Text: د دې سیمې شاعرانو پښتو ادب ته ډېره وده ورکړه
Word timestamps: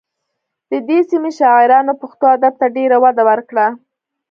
د 0.71 0.73
دې 0.87 0.99
سیمې 1.09 1.31
شاعرانو 1.39 1.93
پښتو 2.01 2.25
ادب 2.35 2.53
ته 2.61 2.67
ډېره 2.75 2.97
وده 3.03 3.23
ورکړه 3.29 3.67